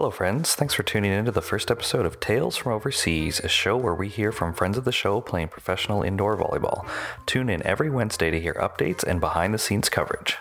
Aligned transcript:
Hello, 0.00 0.10
friends. 0.10 0.54
Thanks 0.54 0.72
for 0.72 0.82
tuning 0.82 1.12
in 1.12 1.26
to 1.26 1.30
the 1.30 1.42
first 1.42 1.70
episode 1.70 2.06
of 2.06 2.20
Tales 2.20 2.56
from 2.56 2.72
Overseas, 2.72 3.38
a 3.40 3.48
show 3.48 3.76
where 3.76 3.94
we 3.94 4.08
hear 4.08 4.32
from 4.32 4.54
friends 4.54 4.78
of 4.78 4.86
the 4.86 4.92
show 4.92 5.20
playing 5.20 5.48
professional 5.48 6.02
indoor 6.02 6.38
volleyball. 6.38 6.88
Tune 7.26 7.50
in 7.50 7.62
every 7.66 7.90
Wednesday 7.90 8.30
to 8.30 8.40
hear 8.40 8.54
updates 8.54 9.04
and 9.04 9.20
behind 9.20 9.52
the 9.52 9.58
scenes 9.58 9.90
coverage. 9.90 10.38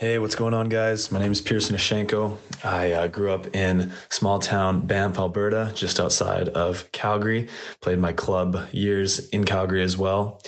Hey, 0.00 0.18
what's 0.18 0.34
going 0.34 0.54
on, 0.54 0.70
guys? 0.70 1.12
My 1.12 1.18
name 1.18 1.30
is 1.30 1.42
Pearson 1.42 1.76
Eshenko. 1.76 2.38
I 2.64 2.92
uh, 2.92 3.06
grew 3.08 3.32
up 3.32 3.54
in 3.54 3.92
small 4.08 4.38
town 4.38 4.80
Banff, 4.86 5.18
Alberta, 5.18 5.72
just 5.74 6.00
outside 6.00 6.48
of 6.48 6.90
Calgary. 6.92 7.50
Played 7.82 7.98
my 7.98 8.14
club 8.14 8.66
years 8.72 9.28
in 9.28 9.44
Calgary 9.44 9.82
as 9.82 9.98
well. 9.98 10.40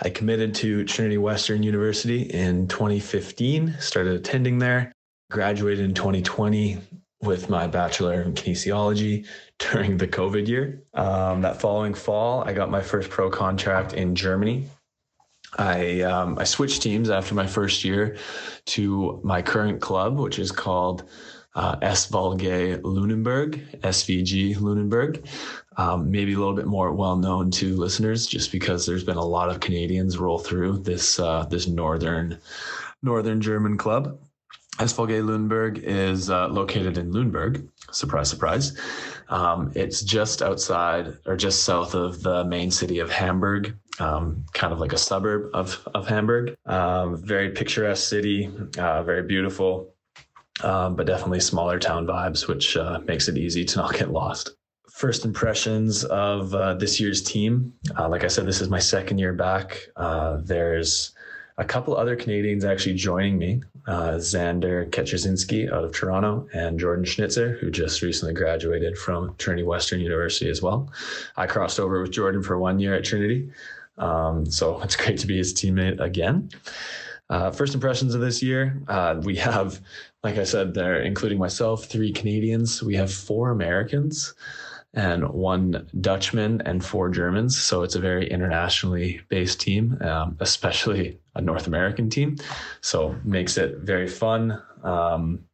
I 0.00 0.10
committed 0.10 0.54
to 0.54 0.84
Trinity 0.84 1.18
Western 1.18 1.64
University 1.64 2.22
in 2.22 2.68
2015, 2.68 3.74
started 3.80 4.14
attending 4.14 4.60
there, 4.60 4.92
graduated 5.28 5.84
in 5.84 5.92
2020 5.92 6.78
with 7.20 7.50
my 7.50 7.66
bachelor 7.66 8.22
in 8.22 8.34
kinesiology 8.34 9.26
during 9.58 9.96
the 9.96 10.06
COVID 10.06 10.46
year. 10.46 10.84
Um, 10.94 11.40
that 11.40 11.60
following 11.60 11.94
fall, 11.94 12.44
I 12.44 12.52
got 12.52 12.70
my 12.70 12.80
first 12.80 13.10
pro 13.10 13.28
contract 13.28 13.92
in 13.92 14.14
Germany 14.14 14.68
I 15.58 16.02
um, 16.02 16.38
I 16.38 16.44
switched 16.44 16.82
teams 16.82 17.10
after 17.10 17.34
my 17.34 17.46
first 17.46 17.84
year 17.84 18.16
to 18.66 19.20
my 19.24 19.42
current 19.42 19.80
club, 19.80 20.18
which 20.18 20.38
is 20.38 20.52
called 20.52 21.04
uh, 21.54 21.76
SVG 21.76 22.80
Lunenburg, 22.82 23.60
SVG 23.80 24.60
Lunenburg. 24.60 25.26
Um, 25.76 26.10
maybe 26.10 26.34
a 26.34 26.38
little 26.38 26.54
bit 26.54 26.66
more 26.66 26.92
well 26.92 27.16
known 27.16 27.50
to 27.52 27.76
listeners, 27.76 28.26
just 28.26 28.52
because 28.52 28.86
there's 28.86 29.04
been 29.04 29.16
a 29.16 29.24
lot 29.24 29.48
of 29.48 29.60
Canadians 29.60 30.18
roll 30.18 30.38
through 30.38 30.78
this 30.78 31.18
uh, 31.18 31.44
this 31.44 31.66
northern 31.66 32.38
northern 33.02 33.40
German 33.40 33.76
club. 33.76 34.18
SVG 34.80 35.22
Lunenburg 35.22 35.78
is 35.84 36.30
uh, 36.30 36.48
located 36.48 36.96
in 36.96 37.12
Lüneburg. 37.12 37.68
Surprise, 37.92 38.30
surprise. 38.30 38.78
Um, 39.28 39.70
it's 39.74 40.00
just 40.00 40.40
outside 40.40 41.18
or 41.26 41.36
just 41.36 41.64
south 41.64 41.94
of 41.94 42.22
the 42.22 42.46
main 42.46 42.70
city 42.70 42.98
of 42.98 43.10
Hamburg, 43.10 43.76
um, 43.98 44.42
kind 44.54 44.72
of 44.72 44.80
like 44.80 44.94
a 44.94 44.98
suburb 44.98 45.50
of, 45.52 45.86
of 45.94 46.08
Hamburg. 46.08 46.56
Um, 46.64 47.22
very 47.22 47.50
picturesque 47.50 48.08
city, 48.08 48.50
uh, 48.78 49.02
very 49.02 49.22
beautiful, 49.22 49.92
um, 50.62 50.96
but 50.96 51.06
definitely 51.06 51.40
smaller 51.40 51.78
town 51.78 52.06
vibes, 52.06 52.48
which 52.48 52.74
uh, 52.78 53.00
makes 53.04 53.28
it 53.28 53.36
easy 53.36 53.66
to 53.66 53.78
not 53.80 53.92
get 53.92 54.10
lost. 54.10 54.52
First 54.90 55.26
impressions 55.26 56.04
of 56.04 56.54
uh, 56.54 56.72
this 56.72 56.98
year's 56.98 57.22
team. 57.22 57.74
Uh, 57.98 58.08
like 58.08 58.24
I 58.24 58.28
said, 58.28 58.46
this 58.46 58.62
is 58.62 58.70
my 58.70 58.78
second 58.78 59.18
year 59.18 59.34
back. 59.34 59.88
Uh, 59.96 60.38
there's 60.42 61.12
a 61.60 61.64
couple 61.64 61.94
other 61.94 62.16
Canadians 62.16 62.64
actually 62.64 62.94
joining 62.94 63.36
me 63.36 63.62
uh, 63.86 64.12
Xander 64.12 64.88
Ketrzynski 64.88 65.70
out 65.70 65.84
of 65.84 65.92
Toronto 65.92 66.48
and 66.54 66.80
Jordan 66.80 67.04
Schnitzer, 67.04 67.58
who 67.58 67.70
just 67.70 68.00
recently 68.00 68.32
graduated 68.32 68.96
from 68.96 69.34
Trinity 69.36 69.62
Western 69.62 70.00
University 70.00 70.48
as 70.48 70.62
well. 70.62 70.90
I 71.36 71.46
crossed 71.46 71.78
over 71.78 72.00
with 72.00 72.12
Jordan 72.12 72.42
for 72.42 72.58
one 72.58 72.78
year 72.78 72.94
at 72.94 73.04
Trinity. 73.04 73.50
Um, 73.98 74.46
so 74.46 74.80
it's 74.82 74.96
great 74.96 75.18
to 75.18 75.26
be 75.26 75.36
his 75.36 75.52
teammate 75.52 76.00
again. 76.00 76.48
Uh, 77.28 77.50
first 77.50 77.74
impressions 77.74 78.14
of 78.14 78.22
this 78.22 78.42
year, 78.42 78.80
uh, 78.88 79.20
we 79.22 79.36
have, 79.36 79.80
like 80.24 80.38
I 80.38 80.44
said, 80.44 80.72
there, 80.72 81.02
including 81.02 81.38
myself, 81.38 81.84
three 81.84 82.10
Canadians. 82.10 82.82
We 82.82 82.96
have 82.96 83.12
four 83.12 83.50
Americans 83.50 84.34
and 84.94 85.28
one 85.28 85.88
Dutchman 86.00 86.62
and 86.62 86.84
four 86.84 87.10
Germans. 87.10 87.60
So 87.60 87.82
it's 87.82 87.94
a 87.94 88.00
very 88.00 88.28
internationally 88.28 89.20
based 89.28 89.60
team, 89.60 89.98
um, 90.02 90.36
especially 90.40 91.18
a 91.34 91.40
North 91.40 91.66
American 91.66 92.10
team. 92.10 92.36
So 92.80 93.16
makes 93.24 93.56
it 93.56 93.78
very 93.78 94.08
fun. 94.08 94.60
Um, 94.82 95.44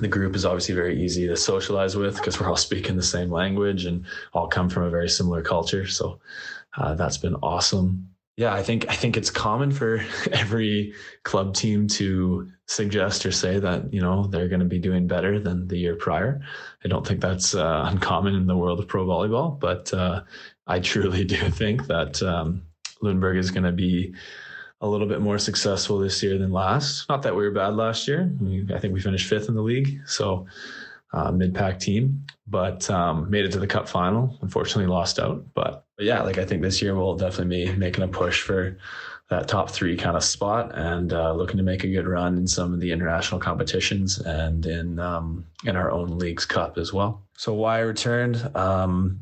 the 0.00 0.08
group 0.08 0.36
is 0.36 0.44
obviously 0.44 0.76
very 0.76 1.02
easy 1.02 1.26
to 1.26 1.36
socialize 1.36 1.96
with 1.96 2.16
because 2.16 2.38
we're 2.38 2.48
all 2.48 2.56
speaking 2.68 2.96
the 2.96 3.02
same 3.02 3.30
language 3.30 3.84
and 3.84 4.04
all 4.32 4.46
come 4.46 4.68
from 4.68 4.84
a 4.84 4.90
very 4.90 5.08
similar 5.08 5.42
culture. 5.42 5.86
So 5.86 6.20
uh, 6.76 6.94
that's 6.94 7.18
been 7.18 7.34
awesome 7.36 8.08
yeah, 8.38 8.54
I 8.54 8.62
think 8.62 8.86
I 8.88 8.94
think 8.94 9.16
it's 9.16 9.30
common 9.30 9.72
for 9.72 10.00
every 10.32 10.94
club 11.24 11.54
team 11.54 11.88
to 11.88 12.48
suggest 12.68 13.24
or 13.24 13.32
say 13.32 13.58
that 13.58 13.92
you 13.92 14.00
know 14.00 14.26
they're 14.26 14.48
going 14.48 14.60
to 14.60 14.66
be 14.66 14.78
doing 14.78 15.06
better 15.06 15.40
than 15.40 15.66
the 15.66 15.76
year 15.76 15.96
prior. 15.96 16.40
I 16.84 16.88
don't 16.88 17.06
think 17.06 17.20
that's 17.20 17.54
uh, 17.54 17.84
uncommon 17.86 18.34
in 18.34 18.46
the 18.46 18.56
world 18.56 18.78
of 18.78 18.86
pro 18.86 19.06
volleyball, 19.06 19.58
but 19.58 19.92
uh, 19.92 20.22
I 20.66 20.78
truly 20.78 21.24
do 21.34 21.36
think 21.50 21.86
that 21.86 22.22
um, 22.22 22.62
Lüneburg 23.02 23.38
is 23.38 23.50
going 23.50 23.64
to 23.64 23.72
be 23.72 24.14
a 24.80 24.88
little 24.88 25.08
bit 25.08 25.20
more 25.20 25.38
successful 25.38 25.98
this 25.98 26.22
year 26.22 26.38
than 26.38 26.52
last. 26.52 27.08
Not 27.08 27.22
that 27.22 27.34
we 27.34 27.42
were 27.42 27.50
bad 27.50 27.74
last 27.74 28.06
year. 28.06 28.30
I 28.72 28.78
think 28.78 28.94
we 28.94 29.00
finished 29.00 29.26
fifth 29.26 29.48
in 29.48 29.54
the 29.54 29.62
league, 29.62 30.00
so 30.06 30.46
uh, 31.12 31.30
mid-pack 31.32 31.78
team, 31.78 32.24
but 32.46 32.88
um, 32.90 33.30
made 33.30 33.44
it 33.44 33.52
to 33.52 33.58
the 33.58 33.66
cup 33.66 33.88
final. 33.88 34.36
Unfortunately, 34.42 34.86
lost 34.86 35.18
out. 35.18 35.44
But, 35.54 35.84
but, 35.96 36.06
yeah, 36.06 36.22
like 36.22 36.38
I 36.38 36.44
think 36.44 36.62
this 36.62 36.82
year 36.82 36.94
we'll 36.94 37.16
definitely 37.16 37.66
be 37.66 37.72
making 37.72 38.04
a 38.04 38.08
push 38.08 38.42
for 38.42 38.76
that 39.30 39.46
top 39.46 39.70
three 39.70 39.96
kind 39.96 40.16
of 40.16 40.24
spot 40.24 40.70
and 40.74 41.12
uh, 41.12 41.32
looking 41.34 41.58
to 41.58 41.62
make 41.62 41.84
a 41.84 41.88
good 41.88 42.06
run 42.06 42.38
in 42.38 42.46
some 42.46 42.72
of 42.72 42.80
the 42.80 42.90
international 42.90 43.38
competitions 43.38 44.18
and 44.20 44.64
in 44.64 44.98
um, 44.98 45.44
in 45.64 45.76
our 45.76 45.90
own 45.90 46.18
league's 46.18 46.46
cup 46.46 46.78
as 46.78 46.92
well. 46.92 47.22
So 47.36 47.52
why 47.52 47.78
I 47.78 47.80
returned? 47.80 48.50
Um, 48.56 49.20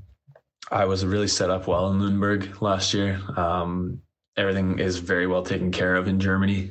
I 0.70 0.84
was 0.84 1.04
really 1.04 1.28
set 1.28 1.50
up 1.50 1.66
well 1.66 1.91
in 1.91 1.98
Lüneburg 1.98 2.60
last 2.60 2.94
year. 2.94 3.20
Um, 3.36 4.00
everything 4.36 4.78
is 4.78 4.98
very 4.98 5.26
well 5.26 5.42
taken 5.42 5.72
care 5.72 5.97
of 5.97 6.06
in 6.06 6.20
Germany 6.20 6.70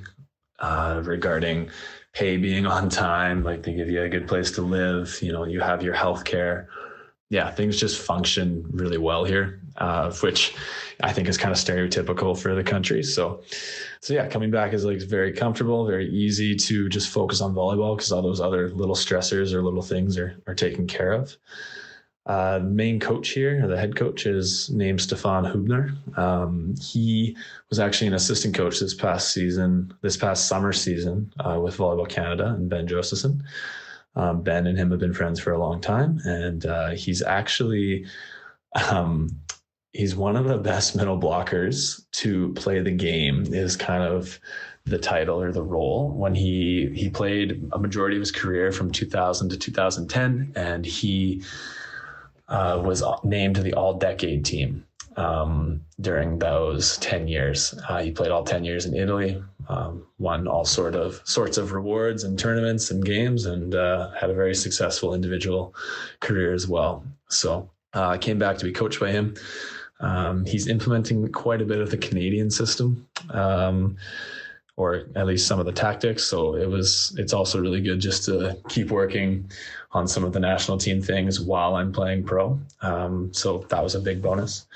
uh, 0.59 1.01
regarding 1.03 1.69
pay 2.15 2.37
being 2.37 2.65
on 2.65 2.89
time, 2.89 3.43
like 3.43 3.61
they 3.61 3.73
give 3.73 3.89
you 3.89 4.01
a 4.01 4.09
good 4.09 4.27
place 4.27 4.49
to 4.51 4.61
live, 4.61 5.19
you 5.21 5.31
know, 5.31 5.43
you 5.43 5.59
have 5.59 5.83
your 5.83 5.93
health 5.93 6.23
care. 6.23 6.69
Yeah, 7.29 7.51
things 7.51 7.77
just 7.77 8.01
function 8.01 8.65
really 8.71 8.97
well 8.97 9.25
here, 9.25 9.61
uh, 9.77 10.13
which 10.13 10.55
I 11.03 11.11
think 11.11 11.27
is 11.27 11.37
kind 11.37 11.51
of 11.51 11.57
stereotypical 11.57 12.39
for 12.39 12.55
the 12.55 12.63
country. 12.63 13.03
So, 13.03 13.41
so 13.99 14.13
yeah, 14.13 14.27
coming 14.27 14.49
back 14.49 14.73
is 14.73 14.85
like 14.85 15.01
very 15.01 15.33
comfortable, 15.33 15.85
very 15.85 16.09
easy 16.09 16.55
to 16.55 16.87
just 16.87 17.09
focus 17.09 17.41
on 17.41 17.53
volleyball 17.53 17.97
because 17.97 18.11
all 18.11 18.21
those 18.21 18.39
other 18.39 18.69
little 18.69 18.95
stressors 18.95 19.53
or 19.53 19.61
little 19.61 19.81
things 19.81 20.17
are 20.17 20.39
are 20.47 20.55
taken 20.55 20.87
care 20.87 21.11
of. 21.11 21.35
Uh, 22.25 22.59
main 22.63 23.00
coach 23.00 23.30
here, 23.30 23.68
the 23.68 23.78
head 23.78 23.96
coach, 23.96 24.25
is 24.25 24.69
named 24.72 25.00
Stefan 25.00 25.44
Hubner. 25.44 25.96
Um, 26.18 26.74
he 26.81 27.38
was 27.69 27.80
actually 27.80 28.08
an 28.08 28.16
assistant 28.16 28.56
coach 28.56 28.80
this 28.80 28.96
past 28.96 29.31
season, 29.31 29.94
this 30.02 30.18
past 30.18 30.47
summer 30.47 30.74
season 30.74 31.31
uh, 31.40 31.59
with 31.62 31.78
Volleyball 31.78 32.09
Canada 32.09 32.47
and 32.47 32.68
Ben 32.68 32.88
Josephson. 32.88 33.44
Um, 34.16 34.41
ben 34.41 34.66
and 34.66 34.78
him 34.78 34.91
have 34.91 35.00
been 35.00 35.13
friends 35.13 35.40
for 35.40 35.52
a 35.52 35.59
long 35.59 35.81
time, 35.81 36.19
and 36.24 36.66
uh, 36.66 36.91
he's 36.91 37.22
actually 37.22 38.06
um, 38.90 39.30
he's 39.92 40.16
one 40.16 40.36
of 40.36 40.46
the 40.46 40.57
best 40.57 40.96
middle 40.96 41.19
blockers 41.19 42.06
to 42.13 42.53
play 42.53 42.80
the 42.80 42.92
game. 42.92 43.46
Is 43.53 43.75
kind 43.75 44.03
of 44.03 44.40
the 44.86 44.97
title 44.97 45.42
or 45.42 45.52
the 45.52 45.63
role 45.63 46.12
when 46.12 46.34
he 46.34 46.90
he 46.96 47.09
played 47.09 47.68
a 47.74 47.78
majority 47.78 48.16
of 48.16 48.22
his 48.22 48.31
career 48.31 48.72
from 48.72 48.90
2000 48.90 49.50
to 49.50 49.57
2010, 49.57 50.53
and 50.56 50.86
he 50.86 51.44
uh, 52.47 52.81
was 52.83 53.03
named 53.23 53.57
the 53.57 53.73
All 53.73 53.94
Decade 53.94 54.45
team 54.45 54.85
um, 55.17 55.81
during 56.00 56.39
those 56.39 56.97
ten 56.97 57.28
years. 57.28 57.73
Uh, 57.89 58.01
he 58.01 58.11
played 58.11 58.31
all 58.31 58.44
ten 58.44 58.63
years 58.63 58.85
in 58.85 58.95
Italy, 58.95 59.41
um, 59.67 60.06
won 60.19 60.47
all 60.47 60.66
sort 60.66 60.95
of 60.95 61.22
sorts 61.23 61.57
of 61.57 61.72
rewards 61.72 62.23
and 62.23 62.38
tournaments 62.38 62.91
and 62.91 63.06
games, 63.06 63.45
and 63.45 63.75
uh, 63.75 64.11
had 64.11 64.29
a 64.29 64.33
very 64.33 64.56
successful 64.56 65.13
individual 65.13 65.73
career 66.19 66.53
as 66.53 66.67
well. 66.67 67.03
So 67.29 67.69
uh, 67.94 68.07
I 68.07 68.17
came 68.17 68.38
back 68.38 68.57
to 68.57 68.66
be 68.66 68.72
coached 68.72 69.00
by 69.00 69.12
him. 69.12 69.35
Um, 70.01 70.45
he's 70.45 70.67
implementing 70.67 71.31
quite 71.31 71.62
a 71.62 71.66
bit 71.66 71.79
of 71.79 71.89
the 71.89 71.97
Canadian 71.97 72.51
system. 72.51 73.07
Um, 73.29 73.95
or 74.77 75.06
at 75.16 75.25
least 75.25 75.48
some 75.48 75.60
of 75.60 75.66
the 75.66 75.72
tactics. 75.72 76.24
So 76.24 76.56
it 76.56 76.69
was 76.69 77.16
it's 77.18 77.33
also 77.33 77.60
really 77.60 77.81
good 77.81 78.00
just 78.00 78.25
to 78.25 78.57
keep 78.69 78.92
working 78.92 79.50
on 79.92 80.07
some 80.07 80.24
of 80.24 80.33
the 80.33 80.39
national 80.39 80.77
team 80.77 81.01
things 81.01 81.39
while 81.39 81.75
I'm 81.75 81.92
playing 81.92 82.25
pro. 82.25 82.60
Um, 82.81 83.33
so 83.33 83.60
that 83.69 83.81
was 83.81 83.95
a 83.95 84.00
big 84.00 84.22
bonus. 84.22 84.68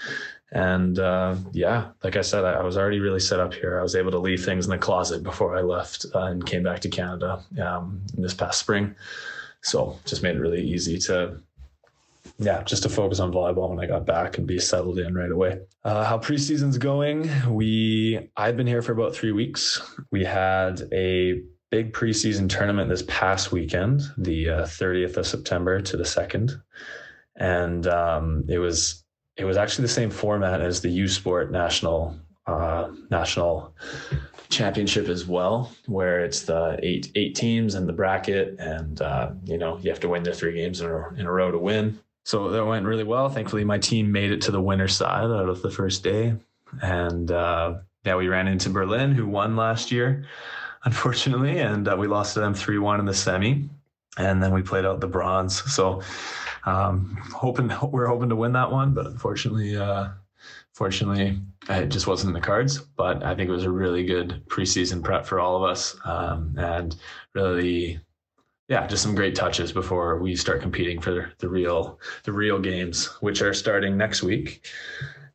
And 0.51 0.97
uh, 0.97 1.35
yeah, 1.51 1.89
like 2.03 2.15
I 2.15 2.21
said, 2.21 2.43
I, 2.43 2.53
I, 2.53 2.63
was 2.63 2.75
already 2.75 2.99
really 2.99 3.19
set 3.19 3.39
up 3.39 3.53
here. 3.53 3.79
I 3.79 3.83
was 3.83 3.95
able 3.95 4.09
to 4.11 4.17
leave 4.17 4.43
things 4.43 4.65
in 4.65 4.71
the 4.71 4.79
closet 4.79 5.21
before 5.21 5.55
I 5.55 5.61
left 5.61 6.07
uh, 6.15 6.23
and 6.23 6.43
came 6.43 6.63
back 6.63 6.79
to 6.81 6.89
Canada 6.89 7.43
um, 7.61 8.01
this 8.17 8.33
past 8.33 8.59
spring. 8.59 8.95
So 9.61 9.99
just 10.05 10.23
made 10.23 10.37
it 10.37 10.39
really 10.39 10.63
easy 10.63 10.97
to 10.99 11.39
yeah, 12.39 12.63
just 12.63 12.83
to 12.83 12.89
focus 12.89 13.19
on 13.19 13.33
volleyball 13.33 13.69
when 13.69 13.79
I 13.79 13.85
got 13.85 14.05
back 14.05 14.37
and 14.37 14.47
be 14.47 14.59
settled 14.59 14.97
in 14.97 15.13
right 15.13 15.31
away. 15.31 15.59
Uh, 15.83 16.05
how 16.05 16.17
preseason's 16.17 16.77
going? 16.77 17.29
We 17.49 18.29
I've 18.37 18.55
been 18.55 18.67
here 18.67 18.81
for 18.81 18.93
about 18.93 19.13
three 19.13 19.33
weeks. 19.33 19.81
We 20.11 20.23
had 20.23 20.87
a 20.93 21.41
big 21.69 21.93
preseason 21.93 22.49
tournament 22.49 22.89
this 22.89 23.03
past 23.07 23.51
weekend, 23.51 24.01
the 24.17 24.49
uh, 24.49 24.61
30th 24.63 25.17
of 25.17 25.27
September 25.27 25.81
to 25.81 25.97
the 25.97 26.05
second, 26.05 26.59
and 27.35 27.85
um, 27.87 28.45
it 28.47 28.59
was 28.59 29.03
it 29.35 29.43
was 29.43 29.57
actually 29.57 29.83
the 29.83 29.89
same 29.89 30.09
format 30.09 30.61
as 30.61 30.81
the 30.81 30.89
U 30.89 31.09
Sport 31.09 31.51
national 31.51 32.17
uh, 32.47 32.89
national 33.11 33.75
championship 34.47 35.09
as 35.09 35.25
well, 35.25 35.73
where 35.87 36.23
it's 36.23 36.43
the 36.43 36.79
eight 36.81 37.11
eight 37.15 37.35
teams 37.35 37.75
and 37.75 37.87
the 37.87 37.93
bracket, 37.93 38.57
and 38.59 39.01
uh, 39.01 39.31
you 39.43 39.57
know 39.57 39.77
you 39.79 39.89
have 39.89 39.99
to 39.99 40.09
win 40.09 40.23
the 40.23 40.33
three 40.33 40.53
games 40.53 40.79
in 40.79 40.89
a, 40.89 41.13
in 41.15 41.25
a 41.25 41.31
row 41.31 41.51
to 41.51 41.59
win. 41.59 41.99
So 42.29 42.51
that 42.51 42.63
went 42.63 42.85
really 42.85 43.03
well. 43.03 43.27
Thankfully, 43.27 43.63
my 43.63 43.79
team 43.79 44.11
made 44.11 44.31
it 44.31 44.39
to 44.41 44.51
the 44.51 44.61
winner 44.61 44.87
side 44.87 45.23
out 45.23 45.49
of 45.49 45.63
the 45.63 45.71
first 45.71 46.03
day, 46.03 46.35
and 46.79 47.31
uh, 47.31 47.79
yeah, 48.05 48.17
we 48.17 48.27
ran 48.27 48.47
into 48.47 48.69
Berlin, 48.69 49.13
who 49.13 49.25
won 49.25 49.55
last 49.55 49.91
year, 49.91 50.25
unfortunately, 50.83 51.57
and 51.57 51.87
uh, 51.87 51.95
we 51.97 52.05
lost 52.05 52.35
to 52.35 52.39
them 52.39 52.53
three 52.53 52.77
one 52.77 52.99
in 52.99 53.07
the 53.07 53.15
semi, 53.15 53.67
and 54.19 54.43
then 54.43 54.53
we 54.53 54.61
played 54.61 54.85
out 54.85 55.01
the 55.01 55.07
bronze. 55.07 55.63
So 55.73 56.03
um, 56.67 57.17
hoping 57.33 57.71
we're 57.91 58.05
hoping 58.05 58.29
to 58.29 58.35
win 58.35 58.53
that 58.53 58.71
one, 58.71 58.93
but 58.93 59.07
unfortunately, 59.07 59.75
uh, 59.75 60.09
fortunately, 60.71 61.41
it 61.67 61.87
just 61.87 62.05
wasn't 62.05 62.27
in 62.29 62.39
the 62.39 62.45
cards. 62.45 62.77
But 62.77 63.23
I 63.23 63.33
think 63.33 63.49
it 63.49 63.53
was 63.53 63.63
a 63.63 63.71
really 63.71 64.05
good 64.05 64.43
preseason 64.45 65.03
prep 65.03 65.25
for 65.25 65.39
all 65.39 65.55
of 65.57 65.63
us, 65.63 65.97
um, 66.05 66.53
and 66.59 66.95
really, 67.33 67.99
yeah, 68.69 68.85
just 68.85 69.01
some 69.01 69.15
great 69.15 69.33
touches 69.33 69.71
before 69.71 70.19
we 70.19 70.35
start 70.35 70.61
competing 70.61 71.01
for 71.01 71.33
the 71.39 71.49
real 71.49 71.99
the 72.23 72.31
real 72.31 72.59
games, 72.59 73.07
which 73.19 73.41
are 73.41 73.53
starting 73.53 73.97
next 73.97 74.21
week. 74.23 74.67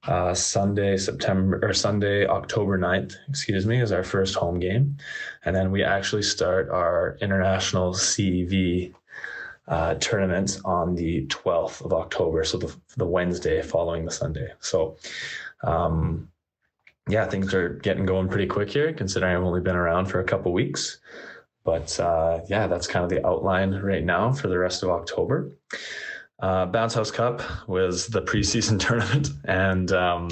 Uh, 0.07 0.35
Sunday, 0.35 0.97
September 0.99 1.59
or 1.63 1.73
Sunday, 1.73 2.27
October 2.27 2.79
9th, 2.79 3.15
excuse 3.29 3.67
me, 3.67 3.81
is 3.81 3.91
our 3.91 4.05
first 4.05 4.35
home 4.35 4.61
game. 4.61 4.99
And 5.47 5.57
then 5.57 5.71
we 5.71 5.83
actually 5.83 6.23
start 6.23 6.69
our 6.69 7.17
international 7.23 7.95
CEV 7.95 8.93
uh, 9.67 9.95
tournament 9.95 10.61
on 10.67 10.95
the 10.95 11.27
12th 11.29 11.83
of 11.83 11.95
October, 11.95 12.45
so 12.45 12.59
the, 12.59 12.77
the 12.99 13.07
Wednesday 13.07 13.63
following 13.63 14.05
the 14.05 14.11
Sunday. 14.11 14.49
So, 14.61 14.99
um, 15.63 16.29
yeah, 17.09 17.25
things 17.25 17.55
are 17.55 17.71
getting 17.71 18.05
going 18.05 18.29
pretty 18.29 18.47
quick 18.47 18.69
here, 18.69 18.93
considering 18.93 19.35
I've 19.35 19.43
only 19.43 19.63
been 19.63 19.75
around 19.75 20.07
for 20.07 20.21
a 20.21 20.25
couple 20.25 20.53
weeks. 20.53 20.99
But 21.65 21.99
uh, 21.99 22.41
yeah, 22.49 22.67
that's 22.67 22.87
kind 22.87 23.05
of 23.05 23.11
the 23.11 23.27
outline 23.27 23.75
right 23.75 24.05
now 24.05 24.33
for 24.33 24.49
the 24.49 24.59
rest 24.59 24.83
of 24.83 24.91
October. 24.91 25.57
Uh, 26.41 26.67
Bounce 26.67 26.95
House 26.95 27.11
Cup 27.11 27.43
was 27.69 28.09
the 28.09 28.21
preseason 28.21 28.79
tournament, 28.87 29.31
and 29.45 29.91
um, 29.93 30.29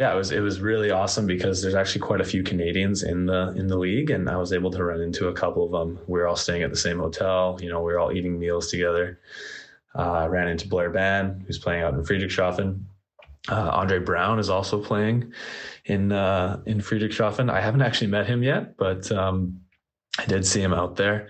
yeah, 0.00 0.12
it 0.12 0.16
was 0.16 0.32
it 0.32 0.40
was 0.40 0.60
really 0.60 0.90
awesome 0.90 1.26
because 1.26 1.62
there's 1.62 1.76
actually 1.76 2.00
quite 2.00 2.20
a 2.20 2.24
few 2.24 2.42
Canadians 2.42 3.04
in 3.04 3.26
the 3.26 3.54
in 3.56 3.68
the 3.68 3.78
league, 3.78 4.10
and 4.10 4.28
I 4.28 4.36
was 4.36 4.52
able 4.52 4.72
to 4.72 4.82
run 4.82 5.00
into 5.00 5.28
a 5.28 5.32
couple 5.32 5.64
of 5.64 5.70
them. 5.70 6.00
We 6.08 6.18
were 6.18 6.26
all 6.26 6.36
staying 6.36 6.64
at 6.64 6.70
the 6.70 6.76
same 6.76 6.98
hotel. 6.98 7.56
You 7.62 7.68
know, 7.68 7.80
we 7.80 7.92
were 7.92 8.00
all 8.00 8.10
eating 8.10 8.36
meals 8.36 8.68
together. 8.68 9.20
Uh, 9.94 10.12
I 10.12 10.26
ran 10.26 10.48
into 10.48 10.66
Blair 10.66 10.90
Bann, 10.90 11.44
who's 11.46 11.58
playing 11.58 11.82
out 11.82 11.94
in 11.94 12.02
Friedrichshafen. 12.02 12.82
Uh, 13.48 13.70
Andre 13.70 13.98
Brown 14.00 14.38
is 14.38 14.50
also 14.50 14.82
playing 14.82 15.32
in 15.84 16.10
uh, 16.10 16.60
in 16.66 16.78
Friedrichshafen. 16.78 17.48
I 17.48 17.60
haven't 17.60 17.82
actually 17.82 18.08
met 18.08 18.26
him 18.26 18.42
yet, 18.42 18.76
but 18.76 19.12
um, 19.12 19.60
I 20.18 20.26
did 20.26 20.46
see 20.46 20.60
him 20.60 20.74
out 20.74 20.96
there. 20.96 21.28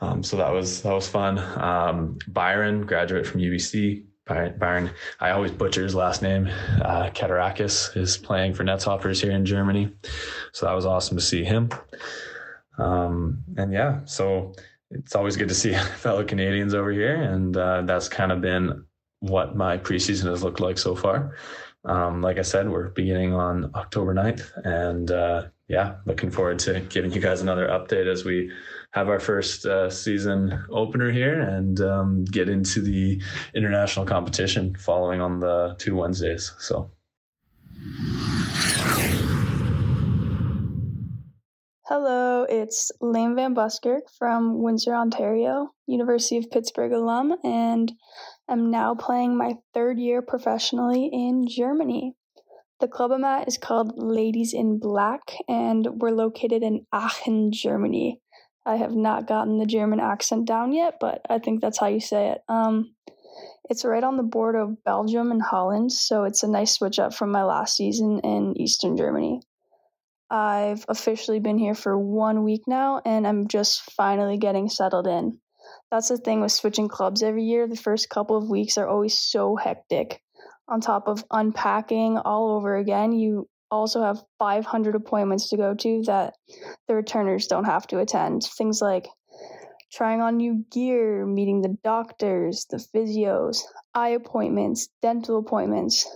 Um, 0.00 0.22
so 0.22 0.36
that 0.36 0.52
was 0.52 0.82
that 0.82 0.92
was 0.92 1.08
fun. 1.08 1.38
Um, 1.38 2.18
Byron, 2.28 2.84
graduate 2.86 3.26
from 3.26 3.40
UBC, 3.40 4.04
Byron, 4.26 4.90
I 5.20 5.30
always 5.30 5.52
butcher 5.52 5.84
his 5.84 5.94
last 5.94 6.20
name. 6.20 6.48
Uh, 6.82 7.10
Keturakis 7.10 7.96
is 7.96 8.16
playing 8.16 8.54
for 8.54 8.64
Netzhoppers 8.64 9.22
here 9.22 9.30
in 9.30 9.46
Germany. 9.46 9.92
So 10.52 10.66
that 10.66 10.72
was 10.72 10.84
awesome 10.84 11.16
to 11.16 11.22
see 11.22 11.44
him. 11.44 11.70
Um, 12.76 13.44
and 13.56 13.72
yeah, 13.72 14.00
so 14.04 14.52
it's 14.90 15.14
always 15.14 15.36
good 15.36 15.48
to 15.48 15.54
see 15.54 15.74
fellow 15.98 16.24
Canadians 16.24 16.74
over 16.74 16.90
here. 16.90 17.22
And 17.22 17.56
uh, 17.56 17.82
that's 17.82 18.08
kind 18.08 18.32
of 18.32 18.40
been 18.40 18.84
what 19.20 19.56
my 19.56 19.78
preseason 19.78 20.28
has 20.28 20.42
looked 20.42 20.60
like 20.60 20.78
so 20.78 20.96
far. 20.96 21.36
Um, 21.86 22.20
like 22.20 22.38
I 22.38 22.42
said, 22.42 22.68
we're 22.68 22.88
beginning 22.88 23.32
on 23.32 23.70
October 23.74 24.14
9th. 24.14 24.50
And 24.64 25.10
uh, 25.10 25.46
yeah, 25.68 25.96
looking 26.04 26.30
forward 26.30 26.58
to 26.60 26.80
giving 26.80 27.12
you 27.12 27.20
guys 27.20 27.40
another 27.40 27.68
update 27.68 28.06
as 28.10 28.24
we 28.24 28.50
have 28.92 29.08
our 29.08 29.20
first 29.20 29.66
uh, 29.66 29.90
season 29.90 30.64
opener 30.70 31.10
here 31.10 31.40
and 31.40 31.80
um, 31.80 32.24
get 32.24 32.48
into 32.48 32.80
the 32.80 33.22
international 33.54 34.06
competition 34.06 34.74
following 34.76 35.20
on 35.20 35.40
the 35.40 35.76
two 35.78 35.96
Wednesdays. 35.96 36.52
So. 36.58 36.90
Hello, 41.88 42.42
it's 42.42 42.90
Layne 43.00 43.36
Van 43.36 43.54
Buskirk 43.54 44.10
from 44.18 44.60
Windsor, 44.60 44.92
Ontario, 44.92 45.70
University 45.86 46.36
of 46.36 46.50
Pittsburgh 46.50 46.90
alum, 46.90 47.36
and 47.44 47.92
I'm 48.48 48.72
now 48.72 48.96
playing 48.96 49.36
my 49.36 49.54
third 49.72 50.00
year 50.00 50.20
professionally 50.20 51.08
in 51.12 51.46
Germany. 51.48 52.16
The 52.80 52.88
club 52.88 53.12
I'm 53.12 53.22
at 53.22 53.46
is 53.46 53.56
called 53.56 53.92
Ladies 53.96 54.52
in 54.52 54.80
Black, 54.80 55.36
and 55.48 55.86
we're 56.00 56.10
located 56.10 56.64
in 56.64 56.86
Aachen, 56.92 57.52
Germany. 57.52 58.20
I 58.66 58.78
have 58.78 58.96
not 58.96 59.28
gotten 59.28 59.58
the 59.58 59.64
German 59.64 60.00
accent 60.00 60.44
down 60.44 60.72
yet, 60.72 60.94
but 61.00 61.20
I 61.30 61.38
think 61.38 61.60
that's 61.60 61.78
how 61.78 61.86
you 61.86 62.00
say 62.00 62.30
it. 62.30 62.40
Um, 62.48 62.96
it's 63.70 63.84
right 63.84 64.02
on 64.02 64.16
the 64.16 64.24
border 64.24 64.58
of 64.58 64.82
Belgium 64.82 65.30
and 65.30 65.40
Holland, 65.40 65.92
so 65.92 66.24
it's 66.24 66.42
a 66.42 66.50
nice 66.50 66.72
switch 66.72 66.98
up 66.98 67.14
from 67.14 67.30
my 67.30 67.44
last 67.44 67.76
season 67.76 68.18
in 68.24 68.60
Eastern 68.60 68.96
Germany. 68.96 69.40
I've 70.30 70.84
officially 70.88 71.40
been 71.40 71.58
here 71.58 71.74
for 71.74 71.96
one 71.98 72.42
week 72.42 72.62
now, 72.66 73.00
and 73.04 73.26
I'm 73.26 73.48
just 73.48 73.82
finally 73.92 74.38
getting 74.38 74.68
settled 74.68 75.06
in. 75.06 75.38
That's 75.90 76.08
the 76.08 76.18
thing 76.18 76.40
with 76.40 76.52
switching 76.52 76.88
clubs 76.88 77.22
every 77.22 77.44
year. 77.44 77.68
The 77.68 77.76
first 77.76 78.10
couple 78.10 78.36
of 78.36 78.50
weeks 78.50 78.76
are 78.76 78.88
always 78.88 79.18
so 79.18 79.56
hectic. 79.56 80.20
On 80.68 80.80
top 80.80 81.06
of 81.06 81.24
unpacking 81.30 82.18
all 82.18 82.56
over 82.56 82.76
again, 82.76 83.12
you 83.12 83.48
also 83.70 84.02
have 84.02 84.22
500 84.38 84.94
appointments 84.94 85.50
to 85.50 85.56
go 85.56 85.74
to 85.74 86.02
that 86.06 86.34
the 86.88 86.94
returners 86.94 87.46
don't 87.46 87.64
have 87.64 87.86
to 87.88 87.98
attend. 87.98 88.42
Things 88.42 88.80
like 88.80 89.06
trying 89.92 90.20
on 90.20 90.36
new 90.36 90.64
gear, 90.70 91.24
meeting 91.24 91.62
the 91.62 91.76
doctors, 91.84 92.66
the 92.70 92.76
physios, 92.76 93.58
eye 93.94 94.10
appointments, 94.10 94.88
dental 95.02 95.38
appointments, 95.38 96.06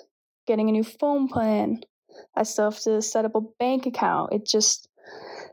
getting 0.47 0.69
a 0.69 0.73
new 0.73 0.85
phone 0.85 1.29
plan. 1.29 1.81
I 2.35 2.43
still 2.45 2.71
have 2.71 2.81
to 2.81 3.03
set 3.03 3.25
up 3.25 3.35
a 3.35 3.41
bank 3.59 3.87
account. 3.87 4.33
It 4.33 4.47
just 4.47 4.89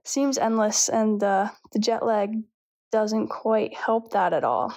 seems 0.03 0.37
endless, 0.37 0.89
and 0.89 1.21
uh, 1.23 1.49
the 1.73 1.79
jet 1.79 2.05
lag 2.05 2.31
doesn't 2.91 3.27
quite 3.27 3.73
help 3.75 4.11
that 4.11 4.33
at 4.33 4.43
all. 4.43 4.73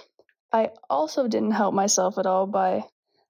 I 0.52 0.70
also 0.88 1.28
didn't 1.28 1.52
help 1.52 1.74
myself 1.74 2.18
at 2.18 2.26
all 2.26 2.46
by 2.46 2.84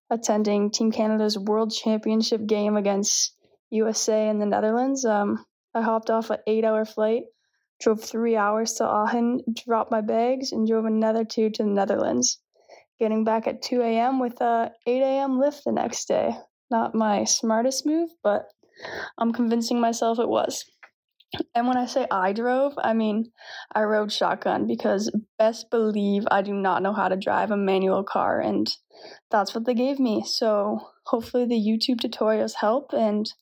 attending 0.08 0.70
Team 0.70 0.90
Canada's 0.90 1.38
World 1.38 1.72
Championship 1.72 2.46
game 2.46 2.76
against 2.76 3.34
USA 3.70 4.28
and 4.28 4.40
the 4.40 4.46
Netherlands. 4.46 5.04
Um, 5.04 5.44
I 5.74 5.82
hopped 5.82 6.10
off 6.10 6.30
an 6.30 6.38
eight 6.46 6.64
hour 6.64 6.84
flight, 6.84 7.24
drove 7.80 8.02
three 8.02 8.36
hours 8.36 8.74
to 8.74 8.84
Aachen, 8.84 9.42
dropped 9.64 9.90
my 9.90 10.00
bags, 10.00 10.52
and 10.52 10.66
drove 10.66 10.86
another 10.86 11.24
two 11.24 11.50
to 11.50 11.62
the 11.62 11.68
Netherlands. 11.68 12.38
Getting 12.98 13.24
back 13.24 13.46
at 13.46 13.62
2 13.62 13.80
a.m. 13.80 14.18
with 14.18 14.40
a 14.42 14.72
8 14.86 15.00
a.m. 15.00 15.38
lift 15.38 15.64
the 15.64 15.72
next 15.72 16.06
day. 16.06 16.36
Not 16.70 16.94
my 16.94 17.24
smartest 17.24 17.86
move, 17.86 18.10
but 18.22 18.48
I'm 19.18 19.32
convincing 19.32 19.80
myself 19.80 20.18
it 20.18 20.28
was. 20.28 20.64
And 21.54 21.68
when 21.68 21.76
I 21.76 21.86
say 21.86 22.06
I 22.10 22.32
drove, 22.32 22.74
I 22.82 22.92
mean 22.92 23.30
I 23.72 23.82
rode 23.82 24.10
shotgun 24.10 24.66
because 24.66 25.14
best 25.38 25.70
believe 25.70 26.24
I 26.30 26.42
do 26.42 26.52
not 26.52 26.82
know 26.82 26.92
how 26.92 27.08
to 27.08 27.16
drive 27.16 27.52
a 27.52 27.56
manual 27.56 28.02
car, 28.02 28.40
and 28.40 28.68
that's 29.30 29.54
what 29.54 29.64
they 29.64 29.74
gave 29.74 30.00
me. 30.00 30.24
So 30.26 30.80
hopefully 31.06 31.46
the 31.46 31.54
YouTube 31.54 32.00
tutorials 32.00 32.54
help 32.60 32.92
and 32.92 33.32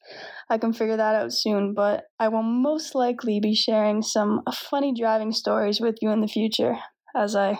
I 0.50 0.58
can 0.58 0.72
figure 0.72 0.96
that 0.96 1.14
out 1.14 1.32
soon. 1.32 1.74
But 1.74 2.04
I 2.18 2.28
will 2.28 2.42
most 2.42 2.94
likely 2.94 3.40
be 3.40 3.54
sharing 3.54 4.02
some 4.02 4.42
funny 4.52 4.92
driving 4.98 5.32
stories 5.32 5.80
with 5.80 5.96
you 6.02 6.10
in 6.10 6.20
the 6.20 6.28
future 6.28 6.76
as 7.16 7.34
I 7.34 7.58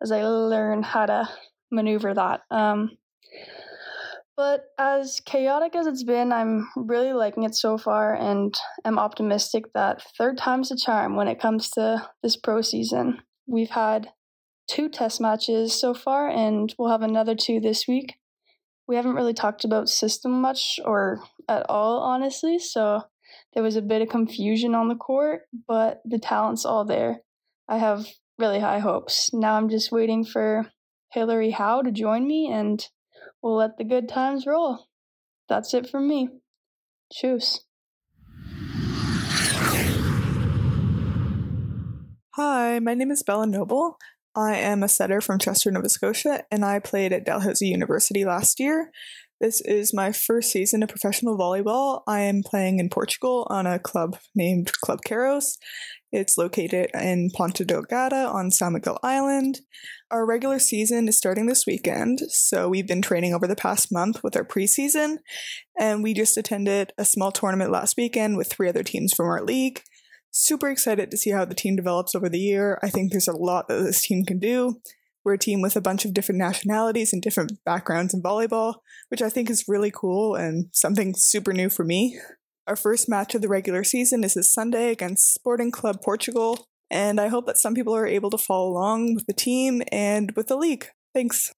as 0.00 0.12
I 0.12 0.22
learn 0.24 0.84
how 0.84 1.06
to 1.06 1.28
maneuver 1.70 2.14
that. 2.14 2.42
Um, 2.50 2.96
but 4.38 4.66
as 4.78 5.20
chaotic 5.26 5.74
as 5.74 5.88
it's 5.88 6.04
been, 6.04 6.30
I'm 6.30 6.68
really 6.76 7.12
liking 7.12 7.42
it 7.42 7.56
so 7.56 7.76
far 7.76 8.14
and 8.14 8.54
am 8.84 8.96
optimistic 8.96 9.64
that 9.74 10.00
third 10.16 10.38
time's 10.38 10.70
a 10.70 10.76
charm 10.76 11.16
when 11.16 11.26
it 11.26 11.40
comes 11.40 11.70
to 11.70 12.08
this 12.22 12.36
pro 12.36 12.62
season. 12.62 13.18
We've 13.48 13.70
had 13.70 14.12
two 14.68 14.90
test 14.90 15.20
matches 15.20 15.74
so 15.74 15.92
far, 15.92 16.28
and 16.28 16.72
we'll 16.78 16.92
have 16.92 17.02
another 17.02 17.34
two 17.34 17.58
this 17.58 17.88
week. 17.88 18.14
We 18.86 18.94
haven't 18.94 19.16
really 19.16 19.34
talked 19.34 19.64
about 19.64 19.88
system 19.88 20.40
much 20.40 20.78
or 20.84 21.18
at 21.48 21.66
all, 21.68 21.98
honestly, 21.98 22.60
so 22.60 23.02
there 23.54 23.64
was 23.64 23.74
a 23.74 23.82
bit 23.82 24.02
of 24.02 24.08
confusion 24.08 24.72
on 24.72 24.86
the 24.86 24.94
court, 24.94 25.42
but 25.66 26.00
the 26.04 26.20
talent's 26.20 26.64
all 26.64 26.84
there. 26.84 27.22
I 27.68 27.78
have 27.78 28.06
really 28.38 28.60
high 28.60 28.78
hopes. 28.78 29.30
Now 29.32 29.54
I'm 29.54 29.68
just 29.68 29.90
waiting 29.90 30.24
for 30.24 30.70
Hilary 31.10 31.50
Howe 31.50 31.82
to 31.82 31.90
join 31.90 32.24
me 32.24 32.52
and 32.52 32.86
we'll 33.42 33.56
let 33.56 33.78
the 33.78 33.84
good 33.84 34.08
times 34.08 34.46
roll. 34.46 34.86
That's 35.48 35.72
it 35.74 35.88
from 35.88 36.08
me. 36.08 36.28
Choose. 37.12 37.64
Hi, 42.34 42.78
my 42.78 42.94
name 42.94 43.10
is 43.10 43.22
Bella 43.22 43.46
Noble. 43.46 43.98
I 44.36 44.56
am 44.56 44.82
a 44.82 44.88
setter 44.88 45.20
from 45.20 45.38
Chester, 45.38 45.70
Nova 45.70 45.88
Scotia, 45.88 46.44
and 46.52 46.64
I 46.64 46.78
played 46.78 47.12
at 47.12 47.24
Dalhousie 47.24 47.66
University 47.66 48.24
last 48.24 48.60
year. 48.60 48.92
This 49.40 49.60
is 49.60 49.94
my 49.94 50.12
first 50.12 50.50
season 50.50 50.82
of 50.82 50.88
professional 50.88 51.38
volleyball. 51.38 52.02
I 52.06 52.20
am 52.20 52.42
playing 52.44 52.78
in 52.78 52.90
Portugal 52.90 53.46
on 53.50 53.66
a 53.66 53.78
club 53.78 54.18
named 54.34 54.72
Club 54.84 55.00
Kairós. 55.06 55.56
It's 56.10 56.38
located 56.38 56.90
in 56.94 57.30
Ponta 57.34 57.64
Delgada 57.64 58.32
on 58.32 58.50
San 58.50 58.72
Miguel 58.72 58.98
Island. 59.02 59.60
Our 60.10 60.24
regular 60.24 60.58
season 60.58 61.06
is 61.06 61.18
starting 61.18 61.46
this 61.46 61.66
weekend, 61.66 62.20
so 62.28 62.66
we've 62.66 62.88
been 62.88 63.02
training 63.02 63.34
over 63.34 63.46
the 63.46 63.54
past 63.54 63.92
month 63.92 64.22
with 64.24 64.34
our 64.34 64.44
preseason, 64.44 65.18
and 65.78 66.02
we 66.02 66.14
just 66.14 66.38
attended 66.38 66.94
a 66.96 67.04
small 67.04 67.30
tournament 67.30 67.70
last 67.70 67.98
weekend 67.98 68.38
with 68.38 68.50
three 68.50 68.70
other 68.70 68.82
teams 68.82 69.12
from 69.12 69.26
our 69.26 69.44
league. 69.44 69.82
Super 70.30 70.70
excited 70.70 71.10
to 71.10 71.18
see 71.18 71.30
how 71.30 71.44
the 71.44 71.54
team 71.54 71.76
develops 71.76 72.14
over 72.14 72.30
the 72.30 72.38
year. 72.38 72.78
I 72.82 72.88
think 72.88 73.12
there's 73.12 73.28
a 73.28 73.36
lot 73.36 73.68
that 73.68 73.82
this 73.82 74.00
team 74.00 74.24
can 74.24 74.38
do. 74.38 74.80
We're 75.24 75.34
a 75.34 75.38
team 75.38 75.60
with 75.60 75.76
a 75.76 75.82
bunch 75.82 76.06
of 76.06 76.14
different 76.14 76.38
nationalities 76.38 77.12
and 77.12 77.20
different 77.20 77.52
backgrounds 77.66 78.14
in 78.14 78.22
volleyball, 78.22 78.76
which 79.10 79.20
I 79.20 79.28
think 79.28 79.50
is 79.50 79.66
really 79.68 79.90
cool 79.94 80.36
and 80.36 80.70
something 80.72 81.12
super 81.14 81.52
new 81.52 81.68
for 81.68 81.84
me. 81.84 82.18
Our 82.68 82.76
first 82.76 83.08
match 83.08 83.34
of 83.34 83.40
the 83.40 83.48
regular 83.48 83.82
season 83.82 84.22
is 84.22 84.34
this 84.34 84.52
Sunday 84.52 84.90
against 84.90 85.32
Sporting 85.32 85.70
Club 85.70 86.02
Portugal, 86.02 86.66
and 86.90 87.18
I 87.18 87.28
hope 87.28 87.46
that 87.46 87.56
some 87.56 87.74
people 87.74 87.96
are 87.96 88.06
able 88.06 88.28
to 88.28 88.36
follow 88.36 88.68
along 88.68 89.14
with 89.14 89.24
the 89.24 89.32
team 89.32 89.82
and 89.90 90.32
with 90.32 90.48
the 90.48 90.56
league. 90.56 90.86
Thanks. 91.14 91.50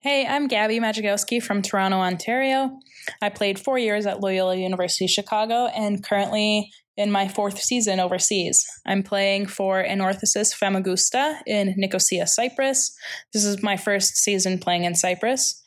Hey, 0.00 0.26
I'm 0.26 0.48
Gabby 0.48 0.80
Majagowski 0.80 1.40
from 1.40 1.62
Toronto, 1.62 1.98
Ontario. 1.98 2.76
I 3.22 3.28
played 3.28 3.60
four 3.60 3.78
years 3.78 4.04
at 4.04 4.18
Loyola 4.18 4.56
University 4.56 5.06
Chicago 5.06 5.66
and 5.66 6.02
currently 6.02 6.72
in 6.96 7.12
my 7.12 7.28
fourth 7.28 7.60
season 7.60 8.00
overseas. 8.00 8.66
I'm 8.84 9.04
playing 9.04 9.46
for 9.46 9.84
Anorthosis 9.84 10.52
Famagusta 10.52 11.38
in 11.46 11.74
Nicosia, 11.76 12.26
Cyprus. 12.26 12.96
This 13.32 13.44
is 13.44 13.62
my 13.62 13.76
first 13.76 14.16
season 14.16 14.58
playing 14.58 14.82
in 14.82 14.96
Cyprus. 14.96 15.61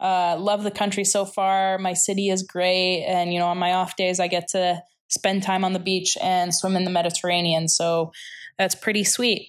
Uh, 0.00 0.36
love 0.38 0.62
the 0.62 0.70
country 0.70 1.04
so 1.04 1.24
far. 1.24 1.78
My 1.78 1.92
city 1.92 2.30
is 2.30 2.42
great, 2.42 3.04
and 3.04 3.32
you 3.32 3.38
know, 3.38 3.48
on 3.48 3.58
my 3.58 3.72
off 3.74 3.96
days, 3.96 4.18
I 4.18 4.28
get 4.28 4.48
to 4.48 4.82
spend 5.08 5.42
time 5.42 5.64
on 5.64 5.72
the 5.72 5.78
beach 5.78 6.16
and 6.22 6.54
swim 6.54 6.76
in 6.76 6.84
the 6.84 6.90
Mediterranean. 6.90 7.68
So 7.68 8.12
that's 8.58 8.74
pretty 8.74 9.04
sweet. 9.04 9.48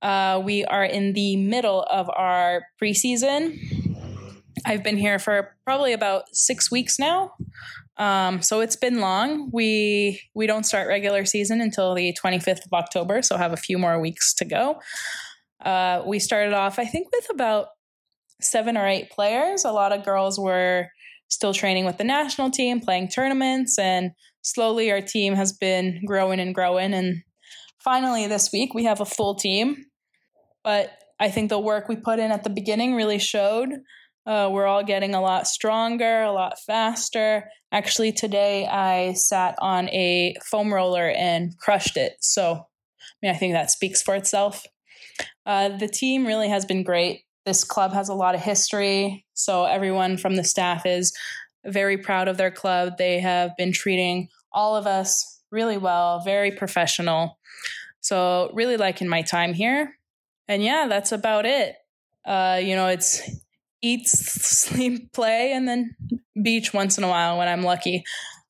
Uh, 0.00 0.40
we 0.44 0.64
are 0.64 0.84
in 0.84 1.12
the 1.12 1.36
middle 1.36 1.82
of 1.82 2.08
our 2.14 2.66
preseason. 2.80 3.58
I've 4.64 4.84
been 4.84 4.96
here 4.96 5.18
for 5.18 5.56
probably 5.64 5.92
about 5.92 6.24
six 6.32 6.70
weeks 6.70 6.98
now. 6.98 7.32
Um, 7.96 8.42
so 8.42 8.60
it's 8.60 8.76
been 8.76 9.00
long. 9.00 9.50
We 9.52 10.20
we 10.34 10.46
don't 10.46 10.64
start 10.64 10.86
regular 10.86 11.24
season 11.24 11.60
until 11.60 11.94
the 11.94 12.16
25th 12.22 12.64
of 12.64 12.72
October, 12.72 13.22
so 13.22 13.36
have 13.36 13.52
a 13.52 13.56
few 13.56 13.76
more 13.76 14.00
weeks 14.00 14.34
to 14.34 14.44
go. 14.44 14.80
Uh, 15.64 16.02
we 16.06 16.20
started 16.20 16.52
off, 16.52 16.78
I 16.78 16.84
think, 16.84 17.08
with 17.12 17.28
about 17.30 17.68
seven 18.40 18.76
or 18.76 18.86
eight 18.86 19.10
players. 19.10 19.64
A 19.64 19.72
lot 19.72 19.92
of 19.92 20.04
girls 20.04 20.38
were 20.38 20.88
still 21.28 21.52
training 21.52 21.84
with 21.84 21.98
the 21.98 22.04
national 22.04 22.50
team, 22.50 22.80
playing 22.80 23.08
tournaments, 23.08 23.78
and 23.78 24.12
slowly 24.42 24.90
our 24.90 25.00
team 25.00 25.34
has 25.34 25.52
been 25.52 26.00
growing 26.06 26.40
and 26.40 26.54
growing. 26.54 26.94
And 26.94 27.22
finally, 27.78 28.26
this 28.26 28.50
week 28.52 28.74
we 28.74 28.84
have 28.84 29.00
a 29.00 29.06
full 29.06 29.34
team. 29.34 29.84
But 30.64 30.90
I 31.20 31.30
think 31.30 31.48
the 31.48 31.58
work 31.58 31.88
we 31.88 31.96
put 31.96 32.18
in 32.18 32.30
at 32.30 32.44
the 32.44 32.50
beginning 32.50 32.94
really 32.94 33.18
showed. 33.18 33.70
Uh, 34.26 34.48
we're 34.52 34.66
all 34.66 34.84
getting 34.84 35.14
a 35.14 35.22
lot 35.22 35.46
stronger, 35.46 36.22
a 36.22 36.32
lot 36.32 36.58
faster. 36.66 37.48
Actually, 37.72 38.12
today 38.12 38.66
I 38.66 39.14
sat 39.14 39.54
on 39.60 39.88
a 39.88 40.34
foam 40.44 40.72
roller 40.72 41.08
and 41.10 41.56
crushed 41.58 41.96
it. 41.96 42.16
So, 42.20 42.54
I 42.54 43.14
mean, 43.22 43.34
I 43.34 43.38
think 43.38 43.54
that 43.54 43.70
speaks 43.70 44.02
for 44.02 44.14
itself. 44.14 44.64
Uh, 45.46 45.70
the 45.76 45.88
team 45.88 46.26
really 46.26 46.48
has 46.48 46.66
been 46.66 46.82
great. 46.82 47.22
This 47.48 47.64
club 47.64 47.94
has 47.94 48.10
a 48.10 48.14
lot 48.14 48.34
of 48.34 48.42
history. 48.42 49.24
So, 49.32 49.64
everyone 49.64 50.18
from 50.18 50.36
the 50.36 50.44
staff 50.44 50.84
is 50.84 51.14
very 51.64 51.96
proud 51.96 52.28
of 52.28 52.36
their 52.36 52.50
club. 52.50 52.98
They 52.98 53.20
have 53.20 53.56
been 53.56 53.72
treating 53.72 54.28
all 54.52 54.76
of 54.76 54.86
us 54.86 55.40
really 55.50 55.78
well, 55.78 56.20
very 56.20 56.50
professional. 56.50 57.38
So, 58.02 58.50
really 58.52 58.76
liking 58.76 59.08
my 59.08 59.22
time 59.22 59.54
here. 59.54 59.94
And 60.46 60.62
yeah, 60.62 60.88
that's 60.90 61.10
about 61.10 61.46
it. 61.46 61.76
Uh, 62.26 62.60
you 62.62 62.76
know, 62.76 62.88
it's 62.88 63.22
eat, 63.80 64.06
sleep, 64.08 65.14
play, 65.14 65.52
and 65.52 65.66
then 65.66 65.96
beach 66.42 66.74
once 66.74 66.98
in 66.98 67.04
a 67.04 67.08
while 67.08 67.38
when 67.38 67.48
I'm 67.48 67.62
lucky. 67.62 68.04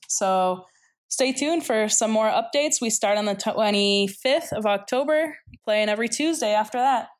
So 0.08 0.64
stay 1.06 1.32
tuned 1.32 1.64
for 1.64 1.88
some 1.88 2.10
more 2.10 2.28
updates. 2.28 2.80
We 2.82 2.90
start 2.90 3.16
on 3.16 3.26
the 3.26 3.36
25th 3.36 4.50
of 4.50 4.66
October, 4.66 5.36
playing 5.64 5.88
every 5.88 6.08
Tuesday 6.08 6.52
after 6.52 6.78
that. 6.78 7.10